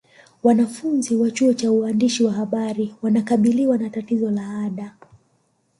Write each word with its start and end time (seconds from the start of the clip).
Wanafunzi 0.43 1.15
wa 1.15 1.31
chuo 1.31 1.53
cha 1.53 1.71
uandishi 1.71 2.23
wa 2.23 2.31
habari 2.33 2.95
wanakabiliwa 3.01 3.77
na 3.77 3.89
tatizo 3.89 4.31
la 4.31 4.59
ada 4.65 4.93